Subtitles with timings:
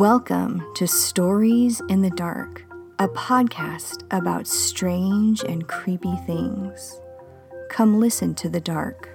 [0.00, 2.64] Welcome to Stories in the Dark,
[2.98, 6.98] a podcast about strange and creepy things.
[7.68, 9.10] Come listen to the dark.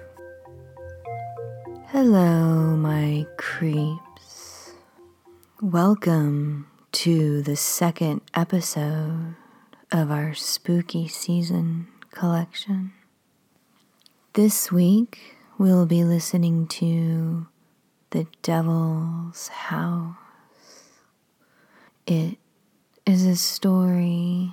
[1.86, 4.74] Hello, my creeps.
[5.60, 9.34] Welcome to the second episode
[9.90, 12.92] of our spooky season collection.
[14.34, 17.48] This week, we'll be listening to
[18.10, 20.14] The Devil's House.
[22.06, 22.38] It
[23.04, 24.52] is a story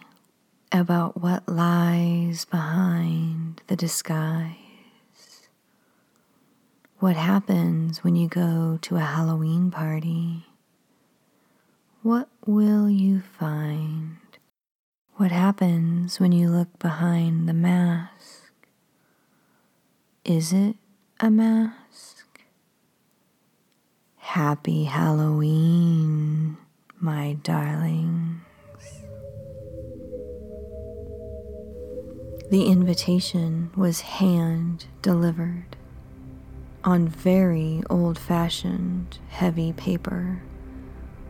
[0.72, 4.56] about what lies behind the disguise.
[6.98, 10.48] What happens when you go to a Halloween party?
[12.02, 14.18] What will you find?
[15.18, 18.52] What happens when you look behind the mask?
[20.26, 20.76] Is it
[21.20, 22.42] a mask?
[24.18, 26.58] Happy Halloween
[27.04, 28.40] my darlings.
[32.50, 35.76] The invitation was hand delivered
[36.86, 40.44] on very old fashioned heavy paper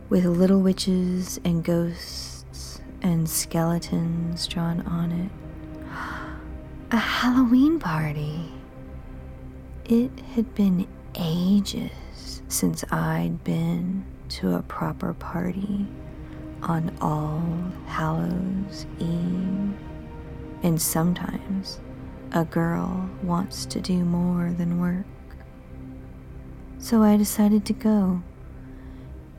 [0.10, 5.32] with little witches and ghosts and skeletons drawn on it.
[6.92, 8.54] A Halloween party.
[9.86, 15.86] It had been ages since I'd been to a proper party
[16.64, 17.44] on All
[17.86, 19.74] Hallows Eve.
[20.64, 21.80] And sometimes
[22.32, 25.06] a girl wants to do more than work.
[26.80, 28.24] So I decided to go,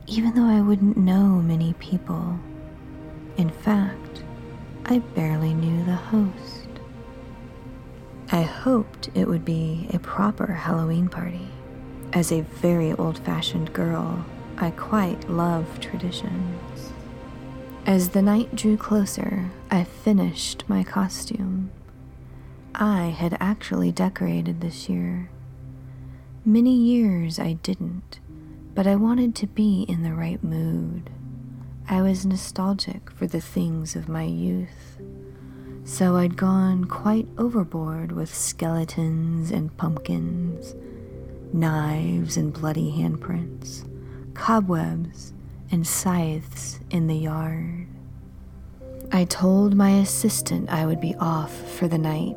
[0.07, 2.39] even though I wouldn't know many people.
[3.35, 4.23] In fact,
[4.85, 6.69] I barely knew the host.
[8.31, 11.49] I hoped it would be a proper Halloween party.
[12.13, 14.25] As a very old fashioned girl,
[14.57, 16.93] I quite love traditions.
[17.85, 21.71] As the night drew closer, I finished my costume.
[22.73, 25.29] I had actually decorated this year.
[26.45, 28.21] Many years I didn't,
[28.73, 31.09] but I wanted to be in the right mood.
[31.89, 35.01] I was nostalgic for the things of my youth,
[35.83, 40.75] so I'd gone quite overboard with skeletons and pumpkins,
[41.51, 43.83] knives and bloody handprints
[44.35, 45.33] cobwebs,
[45.71, 47.87] and scythes in the yard.
[49.11, 52.35] I told my assistant I would be off for the night,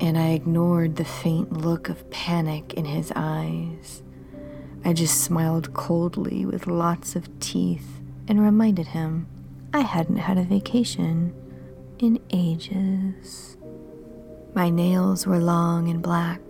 [0.00, 4.02] and I ignored the faint look of panic in his eyes.
[4.84, 9.26] I just smiled coldly with lots of teeth and reminded him
[9.74, 11.34] I hadn't had a vacation
[11.98, 13.56] in ages.
[14.54, 16.40] My nails were long and black.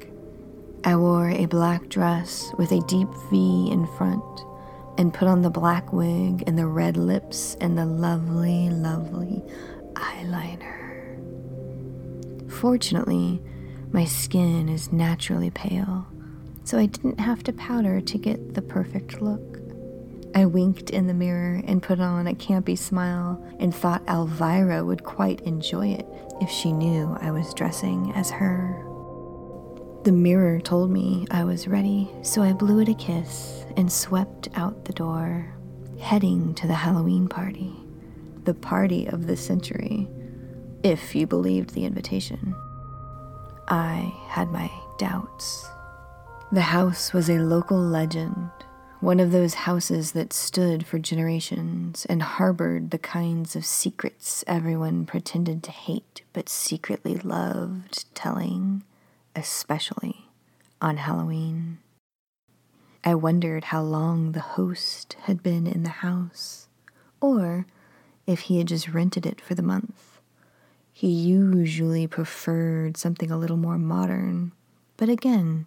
[0.84, 4.44] I wore a black dress with a deep V in front
[5.00, 9.42] and put on the black wig and the red lips and the lovely, lovely
[9.94, 11.16] eyeliner.
[12.52, 13.40] Fortunately,
[13.92, 16.06] my skin is naturally pale,
[16.64, 19.58] so I didn't have to powder to get the perfect look.
[20.34, 25.02] I winked in the mirror and put on a campy smile and thought Elvira would
[25.02, 26.06] quite enjoy it
[26.42, 28.89] if she knew I was dressing as her.
[30.02, 34.48] The mirror told me I was ready, so I blew it a kiss and swept
[34.54, 35.52] out the door,
[35.98, 37.70] heading to the Halloween party,
[38.44, 40.08] the party of the century,
[40.82, 42.54] if you believed the invitation.
[43.68, 45.68] I had my doubts.
[46.50, 48.50] The house was a local legend,
[49.00, 55.04] one of those houses that stood for generations and harbored the kinds of secrets everyone
[55.04, 58.82] pretended to hate but secretly loved telling
[59.34, 60.28] especially
[60.80, 61.78] on Halloween.
[63.04, 66.68] I wondered how long the host had been in the house,
[67.20, 67.66] or
[68.26, 70.20] if he had just rented it for the month.
[70.92, 74.52] He usually preferred something a little more modern,
[74.96, 75.66] but again,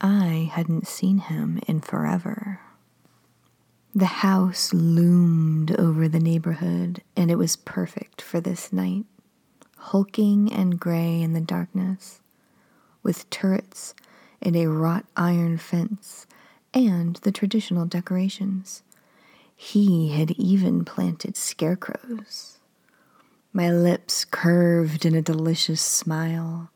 [0.00, 2.60] I hadn't seen him in forever.
[3.94, 9.06] The house loomed over the neighborhood, and it was perfect for this night,
[9.76, 12.20] hulking and gray in the darkness
[13.08, 13.94] with turrets
[14.42, 16.26] and a wrought iron fence
[16.74, 18.82] and the traditional decorations.
[19.56, 22.58] He had even planted scarecrows.
[23.50, 26.70] My lips curved in a delicious smile.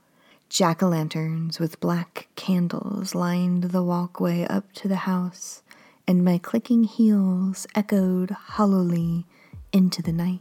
[0.48, 5.62] Jack o' lanterns with black candles lined the walkway up to the house,
[6.08, 9.26] and my clicking heels echoed hollowly
[9.70, 10.40] into the night.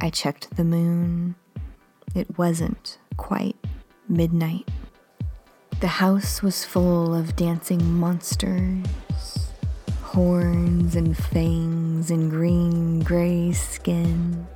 [0.00, 1.34] I checked the moon.
[2.14, 3.59] It wasn't quite
[4.10, 4.68] midnight.
[5.80, 8.84] The house was full of dancing monsters,
[10.02, 14.46] horns and fangs and green gray skin.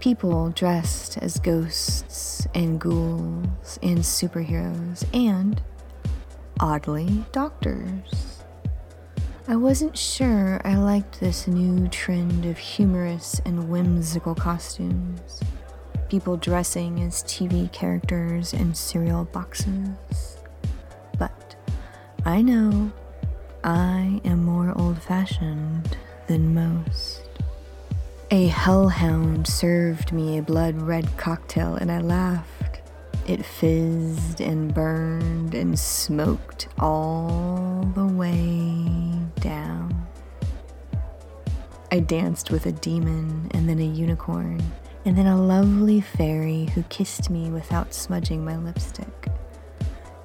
[0.00, 5.60] People dressed as ghosts and ghouls and superheroes, and,
[6.58, 8.42] oddly, doctors.
[9.46, 15.40] I wasn't sure I liked this new trend of humorous and whimsical costumes.
[16.10, 20.38] People dressing as TV characters in cereal boxes.
[21.20, 21.54] But
[22.24, 22.90] I know
[23.62, 25.96] I am more old fashioned
[26.26, 27.22] than most.
[28.32, 32.80] A hellhound served me a blood red cocktail and I laughed.
[33.28, 40.08] It fizzed and burned and smoked all the way down.
[41.92, 44.60] I danced with a demon and then a unicorn
[45.04, 49.28] and then a lovely fairy who kissed me without smudging my lipstick.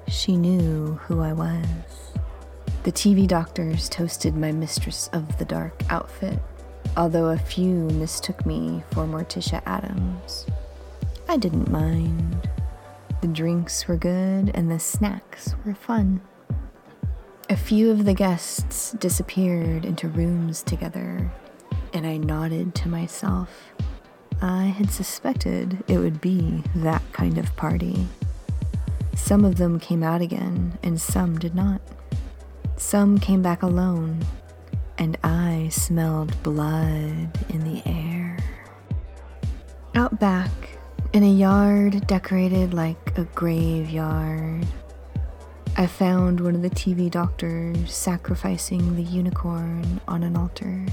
[0.08, 2.12] She knew who I was.
[2.84, 6.38] The TV doctors toasted my Mistress of the Dark outfit,
[6.96, 10.46] although a few mistook me for Morticia Addams.
[11.28, 12.48] I didn't mind.
[13.22, 16.20] The drinks were good and the snacks were fun.
[17.48, 21.32] A few of the guests disappeared into rooms together,
[21.92, 23.72] and I nodded to myself.
[24.42, 28.06] I had suspected it would be that kind of party.
[29.14, 31.80] Some of them came out again, and some did not.
[32.76, 34.24] Some came back alone,
[34.98, 38.36] and I smelled blood in the air.
[39.94, 40.50] Out back,
[41.12, 44.66] in a yard decorated like a graveyard,
[45.78, 50.86] I found one of the TV doctors sacrificing the unicorn on an altar,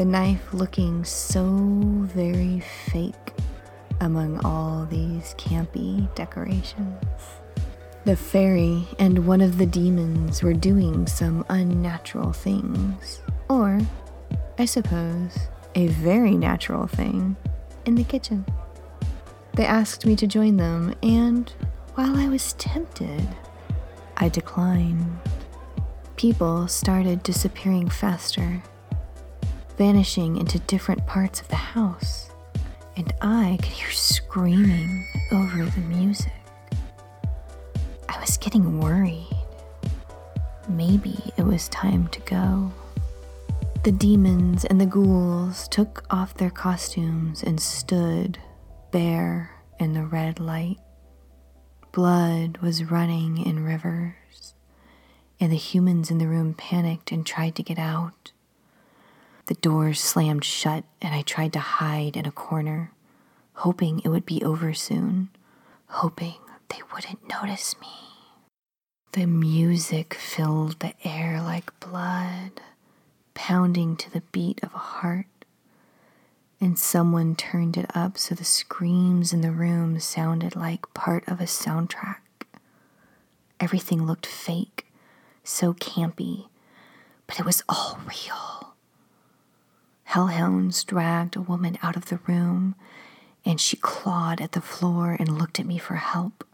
[0.00, 1.42] the knife looking so
[2.14, 3.34] very fake
[4.00, 7.04] among all these campy decorations.
[8.06, 13.20] The fairy and one of the demons were doing some unnatural things.
[13.50, 13.78] Or,
[14.58, 15.36] I suppose,
[15.74, 17.36] a very natural thing
[17.84, 18.46] in the kitchen.
[19.52, 21.52] They asked me to join them, and
[21.96, 23.28] while I was tempted,
[24.16, 25.18] I declined.
[26.16, 28.62] People started disappearing faster,
[29.80, 32.28] vanishing into different parts of the house,
[32.98, 36.34] and I could hear screaming over the music.
[38.06, 39.26] I was getting worried.
[40.68, 42.70] Maybe it was time to go.
[43.82, 48.36] The demons and the ghouls took off their costumes and stood
[48.90, 50.76] bare in the red light.
[51.90, 54.52] Blood was running in rivers,
[55.40, 58.32] and the humans in the room panicked and tried to get out.
[59.50, 62.92] The doors slammed shut, and I tried to hide in a corner,
[63.54, 65.28] hoping it would be over soon,
[65.88, 66.36] hoping
[66.68, 67.88] they wouldn't notice me.
[69.10, 72.60] The music filled the air like blood,
[73.34, 75.26] pounding to the beat of a heart.
[76.60, 81.40] And someone turned it up so the screams in the room sounded like part of
[81.40, 82.20] a soundtrack.
[83.58, 84.86] Everything looked fake,
[85.42, 86.46] so campy,
[87.26, 88.69] but it was all real.
[90.10, 92.74] Hellhounds dragged a woman out of the room,
[93.44, 96.44] and she clawed at the floor and looked at me for help.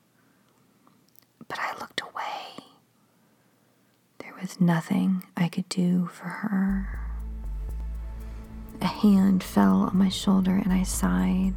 [1.48, 2.65] But I looked away
[4.19, 7.01] There was nothing I could do for her.
[8.82, 11.55] A hand fell on my shoulder and I sighed.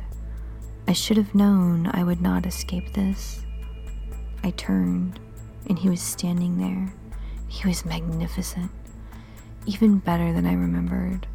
[0.88, 3.42] I should have known I would not escape this.
[4.44, 5.20] I turned
[5.68, 6.94] and he was standing there.
[7.50, 8.72] He was magnificent,
[9.66, 11.28] even better than I remembered.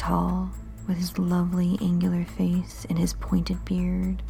[0.00, 0.50] Tall,
[0.88, 4.22] with his lovely angular face and his pointed beard,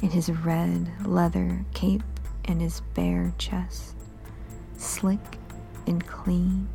[0.00, 2.02] and his red leather cape
[2.46, 3.94] and his bare chest.
[4.76, 5.38] Slick
[5.86, 6.68] and clean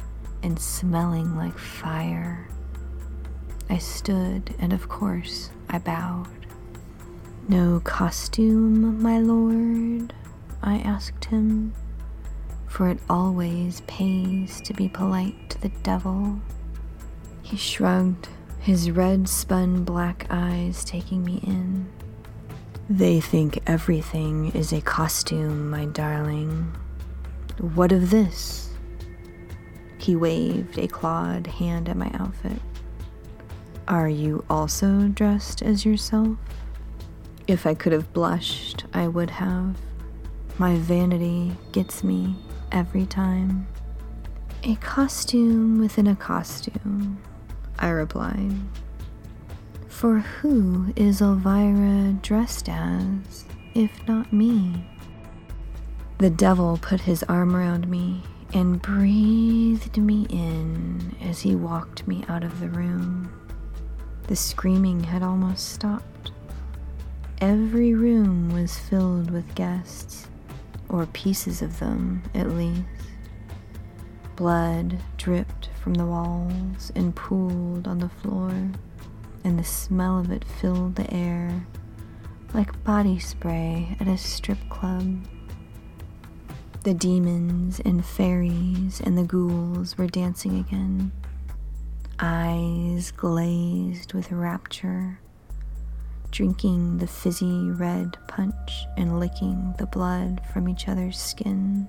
[0.44, 2.48] and smelling like fire.
[3.70, 6.48] I stood, and of course, I bowed.
[7.50, 10.14] No costume, my lord?
[10.64, 11.74] I asked him,
[12.66, 16.40] for it always pays to be polite to the devil.
[17.44, 18.30] He shrugged,
[18.68, 21.88] his red spun black eyes taking me in.
[22.90, 26.76] They think everything is a costume, my darling.
[27.60, 28.72] What of this?
[29.98, 32.60] He waved a clawed hand at my outfit.
[33.88, 36.38] Are you also dressed as yourself?
[37.48, 39.78] If I could have blushed, I would have.
[40.58, 42.36] My vanity gets me
[42.74, 43.66] every time.
[44.64, 47.22] A costume within a costume,
[47.80, 48.54] I replied.
[49.88, 54.88] For who is Elvira dressed as, if not me?
[56.20, 62.24] The devil put his arm around me and breathed me in as he walked me
[62.28, 63.32] out of the room.
[64.28, 66.32] The screaming had almost stopped.
[67.40, 70.28] Every room was filled with guests,
[70.90, 72.82] or pieces of them at least.
[74.36, 78.52] Blood dripped from the walls and pooled on the floor,
[79.46, 81.66] and the smell of it filled the air
[82.54, 85.26] like body spray at a strip club.
[86.84, 91.14] The demons and fairies and the ghouls were dancing again,
[92.20, 95.22] eyes glazed with rapture,
[96.32, 101.88] drinking the fizzy red punch and licking the blood from each other's skin.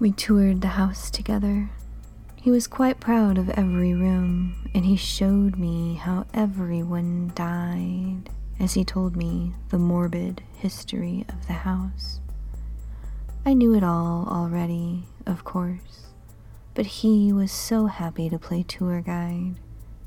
[0.00, 1.70] We toured the house together.
[2.46, 8.74] He was quite proud of every room, and he showed me how everyone died as
[8.74, 12.20] he told me the morbid history of the house.
[13.44, 16.12] I knew it all already, of course,
[16.72, 19.56] but he was so happy to play tour guide,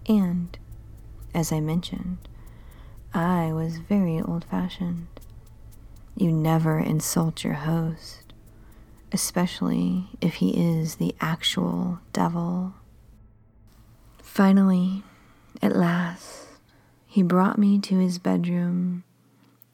[0.07, 0.57] and,
[1.35, 2.19] as I mentioned,
[3.13, 5.07] I was very old fashioned.
[6.15, 8.18] You never insult your host,
[9.11, 12.73] especially if he is the actual devil.
[14.21, 15.03] Finally,
[15.61, 16.47] at last,
[17.07, 19.03] he brought me to his bedroom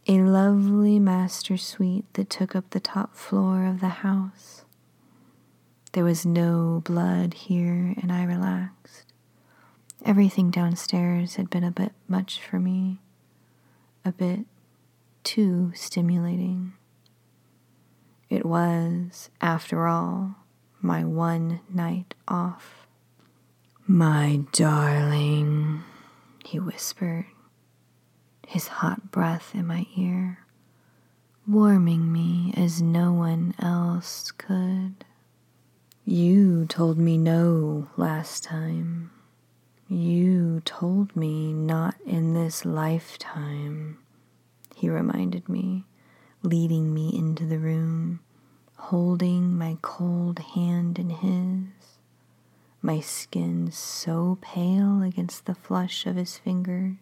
[0.07, 4.63] a lovely master suite that took up the top floor of the house.
[5.93, 9.13] There was no blood here, and I relaxed.
[10.05, 12.99] Everything downstairs had been a bit much for me,
[14.03, 14.41] a bit
[15.23, 16.73] too stimulating.
[18.29, 20.35] It was, after all,
[20.81, 22.87] my one night off.
[23.87, 25.83] My darling,
[26.43, 27.25] he whispered
[28.47, 30.39] his hot breath in my ear,
[31.47, 35.05] warming me as no one else could.
[36.03, 39.11] You told me no last time.
[39.87, 43.99] You told me not in this lifetime,
[44.75, 45.85] he reminded me,
[46.45, 48.19] leading me into the room,
[48.77, 51.97] holding my cold hand in his,
[52.81, 56.95] my skin so pale against the flush of his fingers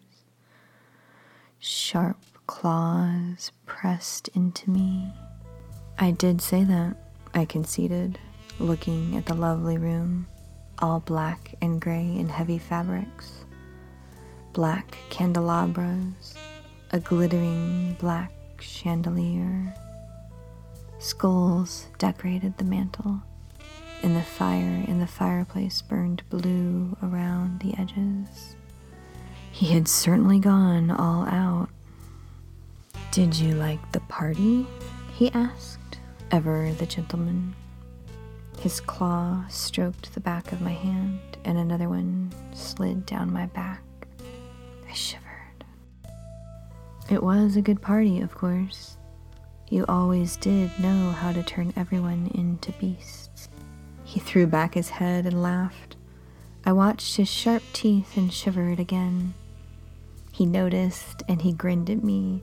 [1.64, 5.10] sharp claws pressed into me.
[5.98, 6.94] I did say that,
[7.32, 8.18] I conceded,
[8.58, 10.26] looking at the lovely room,
[10.80, 13.44] all black and gray in heavy fabrics,
[14.52, 16.34] black candelabras,
[16.90, 18.30] a glittering black
[18.64, 19.74] chandelier.
[20.98, 23.22] Skulls decorated the mantel,
[24.02, 28.56] and the fire in the fireplace burned blue around the edges.
[29.52, 31.68] He had certainly gone all out.
[33.12, 34.66] Did you like the party?
[35.14, 35.98] he asked,
[36.32, 37.54] ever the gentleman.
[38.58, 43.83] His claw stroked the back of my hand, and another one slid down my back.
[47.14, 48.96] It was a good party, of course.
[49.68, 53.48] You always did know how to turn everyone into beasts.
[54.02, 55.94] He threw back his head and laughed.
[56.66, 59.34] I watched his sharp teeth and shivered again.
[60.32, 62.42] He noticed and he grinned at me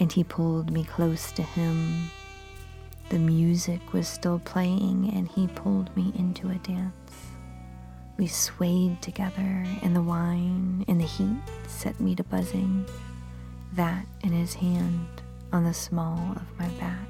[0.00, 2.08] and he pulled me close to him.
[3.10, 7.26] The music was still playing and he pulled me into a dance.
[8.16, 12.86] We swayed together, and the wine and the heat set me to buzzing,
[13.74, 17.08] that in his hand on the small of my back.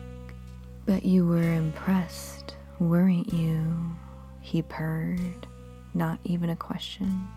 [0.87, 3.97] But you were impressed, weren't you?
[4.40, 5.47] He purred,
[5.95, 7.28] not even a question,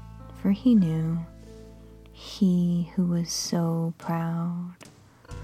[0.41, 1.19] for he knew
[2.11, 4.73] he who was so proud,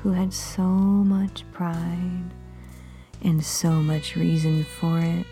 [0.02, 2.32] who had so much pride
[3.24, 5.26] and so much reason for it,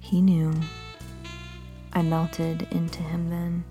[0.00, 0.52] he knew.
[1.92, 3.64] I melted into him then.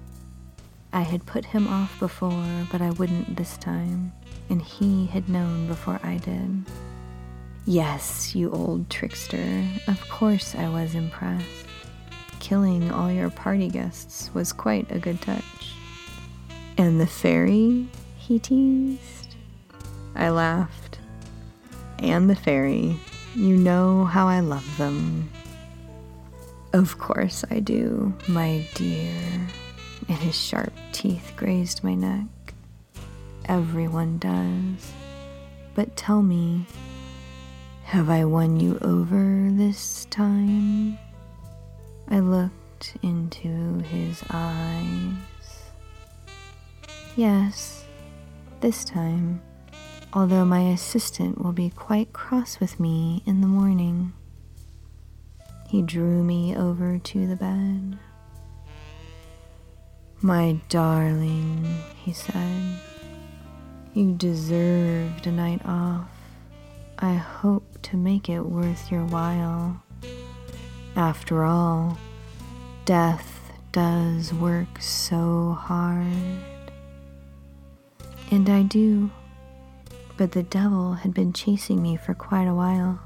[0.93, 4.13] I had put him off before, but I wouldn't this time,
[4.49, 6.65] and he had known before I did.
[7.65, 11.65] Yes, you old trickster, of course I was impressed.
[12.39, 15.73] Killing all your party guests was quite a good touch.
[16.77, 17.87] And the fairy?
[18.17, 19.35] he teased.
[20.15, 20.99] I laughed.
[21.97, 22.97] And the fairy.
[23.33, 25.29] You know how I love them.
[26.71, 29.11] Of course I do, my dear.
[30.07, 32.27] And his sharp teeth grazed my neck.
[33.45, 34.91] Everyone does.
[35.75, 36.65] But tell me,
[37.85, 40.97] have I won you over this time?
[42.09, 45.13] I looked into his eyes.
[47.15, 47.85] Yes,
[48.61, 49.41] this time,
[50.13, 54.13] although my assistant will be quite cross with me in the morning.
[55.69, 57.97] he drew me over to the bed.
[60.25, 61.65] My darling,
[61.97, 62.79] he said,
[63.93, 66.07] you deserved a night off.
[66.97, 69.83] I hope to make it worth your while.
[70.95, 71.97] After all,
[72.85, 76.71] death does work so hard.
[78.31, 79.11] And I do.
[80.15, 82.97] But the devil had been chasing me for quite a while,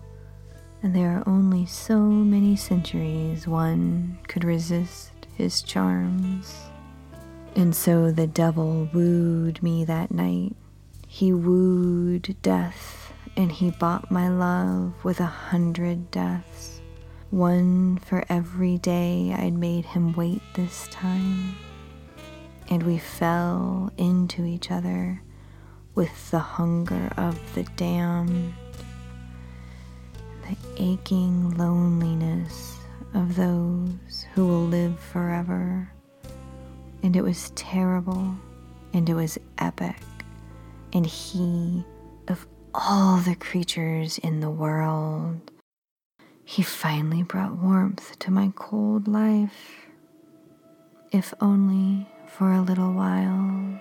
[0.84, 6.54] and there are only so many centuries one could resist his charms.
[7.58, 10.56] And so the devil wooed me that night.
[11.08, 16.80] He wooed death, and he bought my love with a hundred deaths,
[17.32, 21.56] one for every day I'd made him wait this time.
[22.70, 25.24] And we fell into each other
[25.96, 28.54] with the hunger of the damned,
[30.48, 32.78] the aching loneliness
[33.16, 35.92] of those who will live forever.
[37.08, 38.36] And it was terrible
[38.92, 39.96] and it was epic.
[40.92, 41.86] And he,
[42.28, 42.46] of
[42.76, 45.40] all the creatures in the world,
[46.44, 49.88] he finally brought warmth to my cold life,
[51.14, 53.80] if only for a little while.